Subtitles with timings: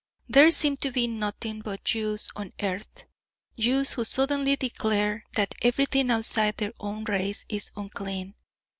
[0.27, 3.03] There seem to be nothing but Jews on earth
[3.55, 8.33] Jews who suddenly declare that everything outside their own race is unclean.